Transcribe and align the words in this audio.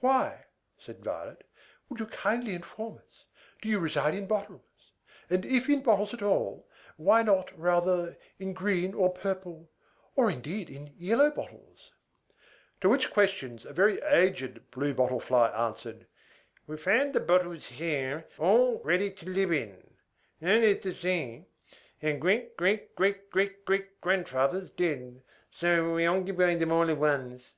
"Why," 0.00 0.46
said 0.76 1.04
Violet, 1.04 1.46
"would 1.88 2.00
you 2.00 2.06
kindly 2.06 2.54
inform 2.54 2.96
us, 2.98 3.24
do 3.62 3.68
you 3.68 3.78
reside 3.78 4.14
in 4.16 4.26
bottles; 4.26 4.90
and, 5.30 5.44
if 5.46 5.68
in 5.68 5.80
bottles 5.84 6.12
at 6.12 6.22
all, 6.24 6.66
why 6.96 7.22
not, 7.22 7.56
rather, 7.56 8.18
in 8.40 8.52
green 8.52 8.94
or 8.94 9.10
purple, 9.12 9.70
or, 10.16 10.28
indeed, 10.28 10.68
in 10.70 10.92
yellow 10.98 11.30
bottles?" 11.30 11.92
To 12.80 12.88
which 12.88 13.12
questions 13.12 13.64
a 13.64 13.72
very 13.72 14.02
aged 14.02 14.72
Blue 14.72 14.92
Bottle 14.92 15.20
Fly 15.20 15.50
answered, 15.50 16.08
"We 16.66 16.76
found 16.78 17.12
the 17.14 17.20
bottles 17.20 17.66
here 17.66 18.26
all 18.40 18.80
ready 18.80 19.12
to 19.12 19.28
live 19.30 19.52
in; 19.52 19.94
that 20.40 20.64
is 20.64 20.82
to 20.82 20.94
say, 20.96 21.46
our 22.02 22.14
great 22.16 22.56
great 22.56 22.96
great 22.96 23.30
great 23.30 23.64
great 23.64 24.00
grandfathers 24.00 24.72
did: 24.72 25.22
so 25.52 25.94
we 25.94 26.06
occupied 26.06 26.58
them 26.58 26.72
at 26.72 26.98
once. 26.98 27.52